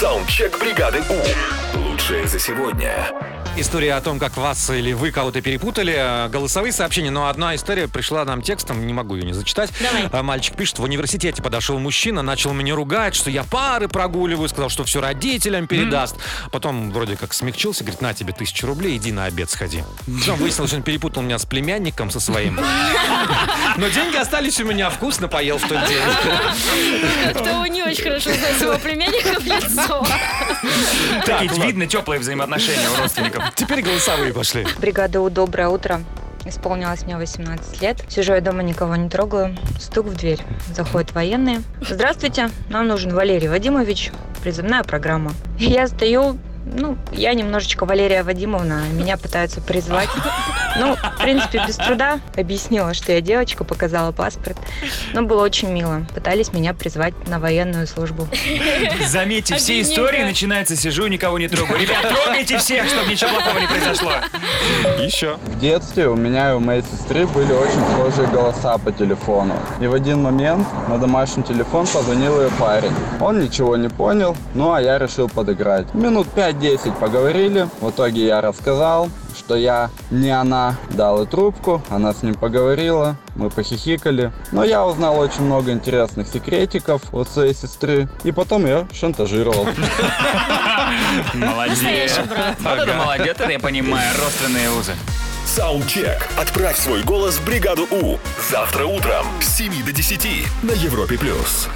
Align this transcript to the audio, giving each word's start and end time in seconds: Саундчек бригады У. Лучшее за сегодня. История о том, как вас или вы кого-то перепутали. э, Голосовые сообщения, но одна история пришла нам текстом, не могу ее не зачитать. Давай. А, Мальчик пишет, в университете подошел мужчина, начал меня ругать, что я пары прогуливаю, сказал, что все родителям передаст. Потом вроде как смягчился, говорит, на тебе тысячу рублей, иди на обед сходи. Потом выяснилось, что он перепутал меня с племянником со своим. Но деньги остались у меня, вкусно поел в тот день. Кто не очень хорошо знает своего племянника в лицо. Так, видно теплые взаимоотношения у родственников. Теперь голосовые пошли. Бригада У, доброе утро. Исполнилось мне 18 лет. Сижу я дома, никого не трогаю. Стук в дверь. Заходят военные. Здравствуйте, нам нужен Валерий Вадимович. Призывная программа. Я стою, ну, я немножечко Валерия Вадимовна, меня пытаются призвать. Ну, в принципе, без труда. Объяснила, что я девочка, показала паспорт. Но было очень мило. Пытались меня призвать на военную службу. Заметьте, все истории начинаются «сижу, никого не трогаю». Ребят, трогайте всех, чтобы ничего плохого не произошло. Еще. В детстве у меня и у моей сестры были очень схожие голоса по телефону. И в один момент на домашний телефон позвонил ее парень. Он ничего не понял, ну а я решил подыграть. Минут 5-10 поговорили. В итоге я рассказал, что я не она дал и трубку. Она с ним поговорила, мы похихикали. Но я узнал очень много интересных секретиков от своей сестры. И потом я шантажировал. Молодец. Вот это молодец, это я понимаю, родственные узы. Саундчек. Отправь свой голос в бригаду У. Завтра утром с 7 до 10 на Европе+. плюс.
Саундчек 0.00 0.58
бригады 0.58 1.02
У. 1.10 1.78
Лучшее 1.78 2.26
за 2.26 2.38
сегодня. 2.38 3.29
История 3.56 3.94
о 3.94 4.00
том, 4.00 4.18
как 4.18 4.36
вас 4.38 4.70
или 4.70 4.92
вы 4.94 5.10
кого-то 5.10 5.42
перепутали. 5.42 5.94
э, 5.94 6.28
Голосовые 6.28 6.72
сообщения, 6.72 7.10
но 7.10 7.28
одна 7.28 7.54
история 7.54 7.88
пришла 7.88 8.24
нам 8.24 8.40
текстом, 8.40 8.86
не 8.86 8.92
могу 8.94 9.16
ее 9.16 9.24
не 9.24 9.32
зачитать. 9.34 9.70
Давай. 9.80 10.08
А, 10.12 10.22
Мальчик 10.22 10.56
пишет, 10.56 10.78
в 10.78 10.82
университете 10.84 11.42
подошел 11.42 11.78
мужчина, 11.78 12.22
начал 12.22 12.52
меня 12.54 12.74
ругать, 12.74 13.14
что 13.14 13.28
я 13.28 13.44
пары 13.44 13.88
прогуливаю, 13.88 14.48
сказал, 14.48 14.70
что 14.70 14.84
все 14.84 15.00
родителям 15.02 15.66
передаст. 15.66 16.16
Потом 16.52 16.90
вроде 16.90 17.16
как 17.16 17.34
смягчился, 17.34 17.84
говорит, 17.84 18.00
на 18.00 18.14
тебе 18.14 18.32
тысячу 18.32 18.66
рублей, 18.66 18.96
иди 18.96 19.12
на 19.12 19.24
обед 19.26 19.50
сходи. 19.50 19.82
Потом 20.20 20.36
выяснилось, 20.38 20.70
что 20.70 20.76
он 20.78 20.82
перепутал 20.82 21.22
меня 21.22 21.38
с 21.38 21.44
племянником 21.44 22.10
со 22.10 22.18
своим. 22.20 22.58
Но 23.76 23.88
деньги 23.88 24.16
остались 24.16 24.58
у 24.60 24.64
меня, 24.64 24.88
вкусно 24.88 25.28
поел 25.28 25.58
в 25.58 25.68
тот 25.68 25.78
день. 25.86 27.34
Кто 27.34 27.66
не 27.66 27.82
очень 27.82 28.04
хорошо 28.04 28.30
знает 28.32 28.56
своего 28.56 28.78
племянника 28.78 29.38
в 29.38 29.44
лицо. 29.44 30.06
Так, 31.26 31.42
видно 31.58 31.86
теплые 31.86 32.20
взаимоотношения 32.20 32.88
у 32.96 33.02
родственников. 33.02 33.39
Теперь 33.54 33.82
голосовые 33.82 34.32
пошли. 34.32 34.66
Бригада 34.78 35.20
У, 35.20 35.30
доброе 35.30 35.68
утро. 35.68 36.00
Исполнилось 36.44 37.02
мне 37.02 37.16
18 37.16 37.82
лет. 37.82 38.02
Сижу 38.08 38.32
я 38.32 38.40
дома, 38.40 38.62
никого 38.62 38.96
не 38.96 39.08
трогаю. 39.08 39.56
Стук 39.78 40.06
в 40.06 40.16
дверь. 40.16 40.40
Заходят 40.74 41.12
военные. 41.12 41.62
Здравствуйте, 41.80 42.50
нам 42.70 42.88
нужен 42.88 43.14
Валерий 43.14 43.48
Вадимович. 43.48 44.10
Призывная 44.42 44.82
программа. 44.82 45.32
Я 45.58 45.86
стою, 45.86 46.38
ну, 46.64 46.96
я 47.12 47.34
немножечко 47.34 47.84
Валерия 47.84 48.22
Вадимовна, 48.22 48.84
меня 48.92 49.16
пытаются 49.16 49.60
призвать. 49.60 50.08
Ну, 50.78 50.94
в 50.94 51.22
принципе, 51.22 51.62
без 51.66 51.76
труда. 51.76 52.20
Объяснила, 52.36 52.94
что 52.94 53.12
я 53.12 53.20
девочка, 53.20 53.64
показала 53.64 54.12
паспорт. 54.12 54.56
Но 55.12 55.22
было 55.22 55.42
очень 55.42 55.70
мило. 55.70 56.06
Пытались 56.14 56.52
меня 56.52 56.74
призвать 56.74 57.14
на 57.28 57.38
военную 57.38 57.86
службу. 57.86 58.28
Заметьте, 59.06 59.56
все 59.56 59.80
истории 59.80 60.22
начинаются 60.22 60.76
«сижу, 60.76 61.06
никого 61.08 61.38
не 61.38 61.48
трогаю». 61.48 61.80
Ребят, 61.80 62.08
трогайте 62.08 62.58
всех, 62.58 62.86
чтобы 62.88 63.10
ничего 63.10 63.30
плохого 63.30 63.58
не 63.58 63.66
произошло. 63.66 64.12
Еще. 64.98 65.36
В 65.46 65.58
детстве 65.58 66.08
у 66.08 66.16
меня 66.16 66.52
и 66.52 66.54
у 66.54 66.60
моей 66.60 66.82
сестры 66.82 67.26
были 67.26 67.52
очень 67.52 67.80
схожие 67.92 68.28
голоса 68.28 68.78
по 68.78 68.92
телефону. 68.92 69.54
И 69.80 69.86
в 69.86 69.94
один 69.94 70.22
момент 70.22 70.66
на 70.88 70.98
домашний 70.98 71.42
телефон 71.42 71.86
позвонил 71.86 72.40
ее 72.40 72.50
парень. 72.58 72.92
Он 73.20 73.40
ничего 73.40 73.76
не 73.76 73.88
понял, 73.88 74.36
ну 74.54 74.72
а 74.72 74.80
я 74.80 74.98
решил 74.98 75.28
подыграть. 75.28 75.92
Минут 75.94 76.28
5-10 76.50 76.98
поговорили. 76.98 77.68
В 77.80 77.90
итоге 77.90 78.26
я 78.26 78.40
рассказал, 78.40 79.08
что 79.36 79.56
я 79.56 79.90
не 80.10 80.30
она 80.30 80.76
дал 80.90 81.22
и 81.22 81.26
трубку. 81.26 81.82
Она 81.88 82.12
с 82.12 82.22
ним 82.22 82.34
поговорила, 82.34 83.16
мы 83.36 83.50
похихикали. 83.50 84.32
Но 84.50 84.64
я 84.64 84.84
узнал 84.84 85.18
очень 85.18 85.42
много 85.42 85.70
интересных 85.70 86.26
секретиков 86.28 87.02
от 87.12 87.28
своей 87.28 87.54
сестры. 87.54 88.08
И 88.24 88.32
потом 88.32 88.66
я 88.66 88.86
шантажировал. 88.92 89.66
Молодец. 91.34 92.18
Вот 92.60 92.78
это 92.78 92.94
молодец, 92.94 93.36
это 93.38 93.50
я 93.50 93.58
понимаю, 93.58 94.10
родственные 94.20 94.70
узы. 94.70 94.92
Саундчек. 95.46 96.28
Отправь 96.36 96.78
свой 96.78 97.02
голос 97.02 97.36
в 97.36 97.44
бригаду 97.44 97.86
У. 97.90 98.18
Завтра 98.50 98.86
утром 98.86 99.26
с 99.40 99.56
7 99.56 99.84
до 99.84 99.92
10 99.92 100.46
на 100.62 100.72
Европе+. 100.72 101.18
плюс. 101.18 101.68